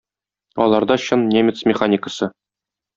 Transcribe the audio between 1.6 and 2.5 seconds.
механикасы.